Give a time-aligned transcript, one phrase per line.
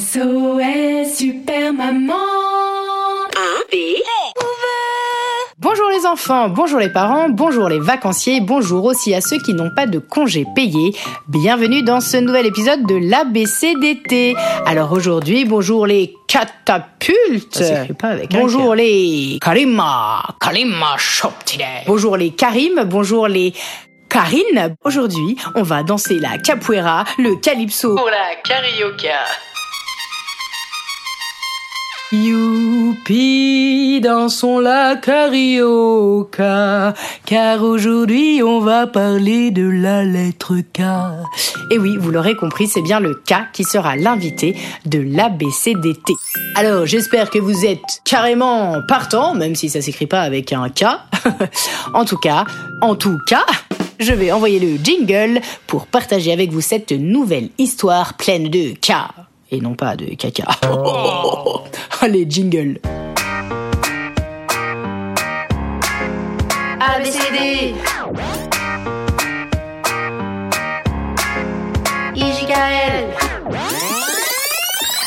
[0.00, 2.14] SOS Super Maman
[5.58, 9.70] Bonjour les enfants, bonjour les parents, bonjour les vacanciers, bonjour aussi à ceux qui n'ont
[9.74, 10.96] pas de congés payés.
[11.28, 14.36] Bienvenue dans ce nouvel épisode de l'ABCDT.
[14.64, 17.56] Alors aujourd'hui, bonjour les catapultes.
[17.56, 21.84] Ça s'écrit pas avec un bonjour les Karima, Karima Shoptide.
[21.86, 23.52] Bonjour les Karim, bonjour les
[24.08, 24.74] Karine.
[24.82, 29.26] Aujourd'hui, on va danser la capoeira, le calypso Pour la carioca.
[32.12, 36.92] Youpi, dansons la carioca,
[37.24, 40.82] car aujourd'hui on va parler de la lettre K.
[41.70, 46.12] Et oui, vous l'aurez compris, c'est bien le K qui sera l'invité de l'ABCDT.
[46.56, 50.86] Alors, j'espère que vous êtes carrément partant, même si ça s'écrit pas avec un K.
[51.94, 52.44] en tout cas,
[52.80, 53.46] en tout cas,
[54.00, 58.94] je vais envoyer le jingle pour partager avec vous cette nouvelle histoire pleine de K.
[59.50, 60.46] Et non pas de caca.
[62.00, 62.78] Allez, jingle.
[66.80, 67.74] ABCD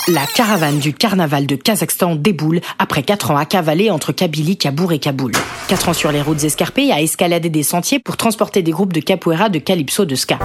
[0.09, 4.91] La caravane du carnaval de Kazakhstan déboule après 4 ans à cavaler entre Kabylie, Kabour
[4.91, 5.31] et Kaboul.
[5.69, 8.99] 4 ans sur les routes escarpées à escalader des sentiers pour transporter des groupes de
[8.99, 10.39] capoeira, de calypso, de ska.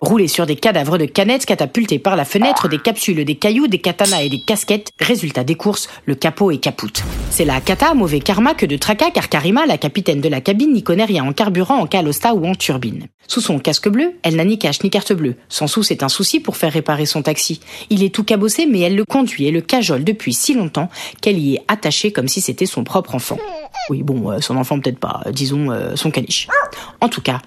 [0.00, 3.80] Rouler sur des cadavres de canettes catapultés par la fenêtre, des capsules, des cailloux, des
[3.80, 4.92] katanas et des casquettes.
[4.98, 7.02] Résultat des courses, le capot est capoute.
[7.28, 10.72] C'est la kata, mauvais karma que de tracas car Karima, la capitaine de la cabine,
[10.72, 13.08] n'y connaît rien en carburant, en calosta ou en turbine.
[13.28, 15.36] Sous son casque bleu, elle n'a ni cache ni carte bleue.
[15.48, 17.60] Sans sous, c'est un souci pour faire réparer son taxi.
[17.90, 20.88] Il est tout cabossé, mais elle le conduit et le cajole depuis si longtemps
[21.20, 23.38] qu'elle y est attachée comme si c'était son propre enfant.
[23.90, 26.48] Oui, bon, euh, son enfant peut-être pas, euh, disons euh, son caniche.
[27.00, 27.40] En tout cas,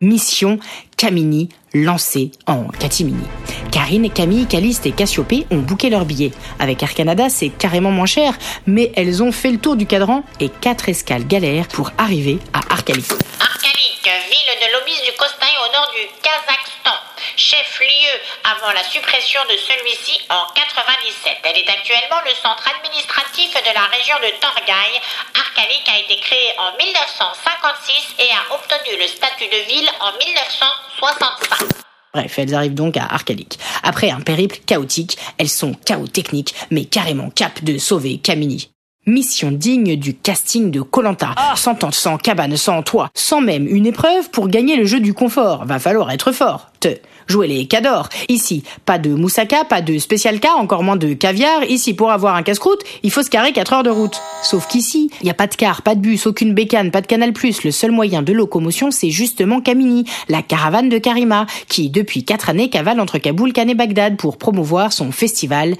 [0.00, 0.58] Mission
[0.96, 3.24] Camini lancée en catimini.
[3.72, 6.32] Karine, Camille, Caliste et Cassiope ont booké leurs billets.
[6.58, 10.22] Avec Air Canada, c'est carrément moins cher, mais elles ont fait le tour du cadran
[10.40, 13.10] et quatre escales galères pour arriver à Arkalik.
[13.40, 16.96] Arkalik, ville de l'Obis du Costaï au nord du Kazakhstan,
[17.36, 18.14] chef-lieu
[18.44, 21.38] avant la suppression de celui-ci en 97.
[21.44, 24.92] Elle est actuellement le centre administratif de la région de Torgaï.
[25.34, 31.84] Arkalik a été créé en 1956 et a obtenu le statut de ville en 1965.
[32.14, 33.58] Bref, elles arrivent donc à Arkalik.
[33.82, 38.70] Après un périple chaotique, elles sont chaos techniques, mais carrément cap de sauver Camini.
[39.06, 43.84] Mission digne du casting de Colanta, sans tente, sans cabane, sans toit, sans même une
[43.84, 45.66] épreuve pour gagner le jeu du confort.
[45.66, 46.70] Va falloir être fort.
[46.80, 46.96] Te.
[47.26, 48.08] Jouer les cadors.
[48.28, 51.64] Ici, pas de moussaka, pas de spécial cas, encore moins de caviar.
[51.64, 54.20] Ici, pour avoir un casse-croûte, il faut se carrer 4 heures de route.
[54.42, 57.06] Sauf qu'ici, il n'y a pas de car, pas de bus, aucune bécane, pas de
[57.06, 57.64] canal plus.
[57.64, 62.50] Le seul moyen de locomotion, c'est justement Camini, la caravane de Karima, qui, depuis 4
[62.50, 65.76] années, cavale entre Kaboul, Cannes et Bagdad pour promouvoir son festival.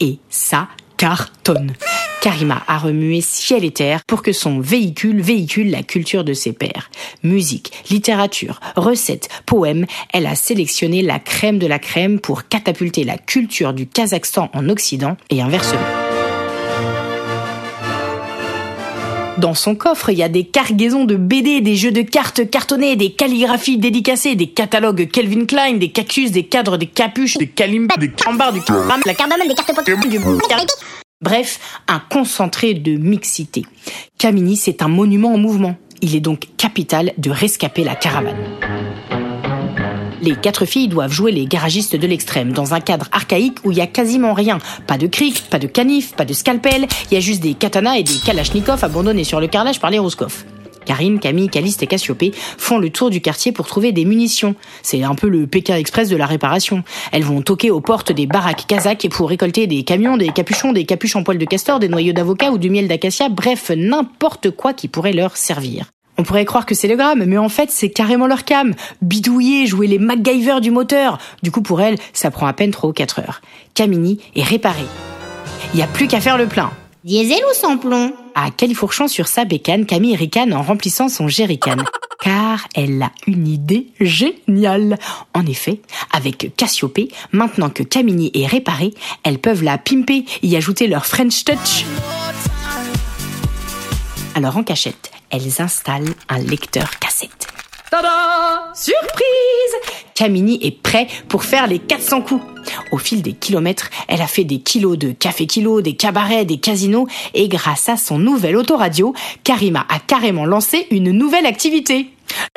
[0.00, 0.68] Et ça
[2.20, 6.54] Karima a remué ciel et terre pour que son véhicule véhicule la culture de ses
[6.54, 6.90] pairs.
[7.22, 13.18] Musique, littérature, recettes, poèmes, elle a sélectionné la crème de la crème pour catapulter la
[13.18, 16.03] culture du Kazakhstan en Occident et inversement.
[19.38, 22.94] Dans son coffre, il y a des cargaisons de BD, des jeux de cartes cartonnés,
[22.94, 27.96] des calligraphies dédicacées, des catalogues Kelvin Klein, des cactus, des cadres, des capuches, des calimbas,
[27.96, 28.60] des cambards, du
[29.04, 30.24] la cardamome, des cartes du
[31.20, 31.58] Bref,
[31.88, 33.64] un concentré de mixité.
[34.18, 35.76] Camini, c'est un monument en mouvement.
[36.00, 38.36] Il est donc capital de rescaper la caravane.
[40.24, 43.76] Les quatre filles doivent jouer les garagistes de l'extrême dans un cadre archaïque où il
[43.76, 44.56] y a quasiment rien.
[44.86, 47.98] Pas de cric, pas de canif, pas de scalpel, il y a juste des katanas
[47.98, 50.46] et des kalachnikovs abandonnés sur le carrelage par les Roscoff.
[50.86, 54.54] Karine, Camille, Caliste et Cassiopée font le tour du quartier pour trouver des munitions.
[54.82, 56.84] C'est un peu le Pékin Express de la réparation.
[57.12, 60.86] Elles vont toquer aux portes des baraques kazakhs pour récolter des camions, des capuchons, des
[60.86, 64.72] capuches en poil de castor, des noyaux d'avocat ou du miel d'acacia, bref, n'importe quoi
[64.72, 65.90] qui pourrait leur servir.
[66.16, 68.74] On pourrait croire que c'est le gramme, mais en fait, c'est carrément leur cam.
[69.02, 71.18] Bidouiller, jouer les MacGyver du moteur.
[71.42, 73.40] Du coup, pour elle, ça prend à peine 3 ou 4 heures.
[73.74, 74.86] Camini est réparée.
[75.72, 76.70] Il n'y a plus qu'à faire le plein.
[77.04, 78.14] Diesel ou sans plomb?
[78.34, 81.76] À califourchant sur sa bécane, Camille ricane en remplissant son jerrycan.
[82.22, 84.98] Car elle a une idée géniale.
[85.34, 85.82] En effet,
[86.12, 91.44] avec Cassiopée, maintenant que Camini est réparée, elles peuvent la pimper, y ajouter leur French
[91.44, 91.84] touch.
[94.34, 97.48] Alors en cachette, elles installent un lecteur cassette.
[97.90, 102.44] Tada Surprise Camini est prêt pour faire les 400 coups.
[102.92, 106.58] Au fil des kilomètres, elle a fait des kilos de café kilo, des cabarets, des
[106.58, 112.10] casinos, et grâce à son nouvel autoradio, Karima a carrément lancé une nouvelle activité.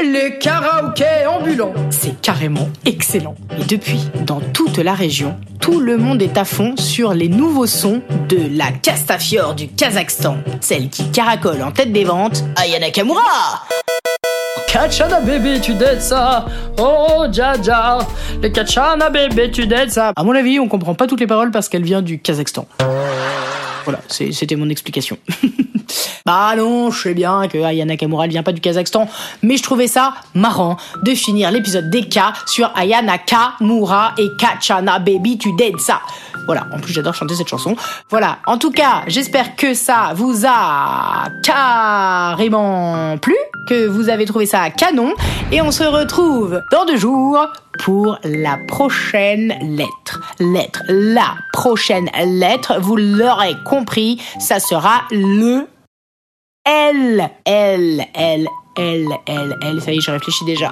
[0.03, 1.73] Les karaokés ambulants.
[1.89, 3.35] C'est carrément excellent.
[3.59, 5.35] Et depuis, dans toute la région,
[5.67, 10.37] tout le monde est à fond sur les nouveaux sons de la Castafiore du Kazakhstan,
[10.61, 13.65] celle qui caracole en tête des ventes, Ayana Kamura.
[14.69, 16.45] Kachana bébé, tu dettes ça.
[16.79, 17.97] Oh, Jaja.
[18.41, 20.13] Les Kachana bébé, tu dettes ça.
[20.15, 22.65] À mon avis, on comprend pas toutes les paroles parce qu'elle vient du Kazakhstan.
[23.87, 25.17] Voilà, c'était mon explication.
[26.25, 29.07] bah non, je sais bien que Ayana Kamura ne vient pas du Kazakhstan,
[29.43, 34.99] mais je trouvais ça marrant de finir l'épisode des cas sur Ayana Kamura et Kachana
[34.99, 36.01] Baby tu dead ça.
[36.47, 37.77] Voilà, en plus j'adore chanter cette chanson.
[38.09, 43.35] Voilà, en tout cas, j'espère que ça vous a carrément plu,
[43.69, 45.13] que vous avez trouvé ça canon,
[45.53, 47.39] et on se retrouve dans deux jours
[47.79, 50.19] pour la prochaine lettre.
[50.39, 55.67] Lettre, la prochaine lettre, vous l'aurez compris, ça sera le
[56.63, 57.31] L.
[57.45, 59.81] L, L, L, L, L.
[59.81, 60.69] Ça y est, je réfléchis déjà.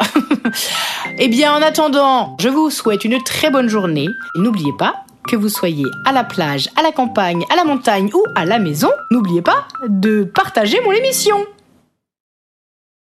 [1.18, 4.10] eh bien, en attendant, je vous souhaite une très bonne journée.
[4.36, 4.94] N'oubliez pas
[5.28, 8.60] que vous soyez à la plage, à la campagne, à la montagne ou à la
[8.60, 11.48] maison, n'oubliez pas de partager mon émission.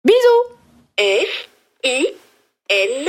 [0.07, 0.57] Bisous.
[0.99, 1.49] F,
[1.85, 2.07] I,
[2.71, 3.09] N,